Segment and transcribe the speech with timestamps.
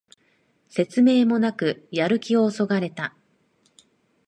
[0.67, 3.15] 説明もなくやる気をそがれた